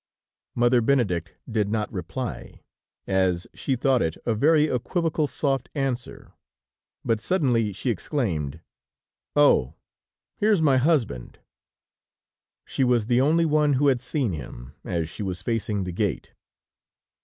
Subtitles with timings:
[0.55, 2.63] Mother Benedict did not reply,
[3.05, 6.33] as she thought it a very equivocal soft of answer,
[7.05, 8.61] but suddenly she exclaimed:
[9.35, 9.75] "Oh!
[10.37, 11.37] here is my husband!"
[12.65, 16.33] She was the only one who had seen him, as she was facing the gate.